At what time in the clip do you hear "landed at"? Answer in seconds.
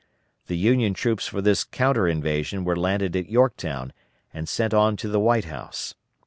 2.75-3.29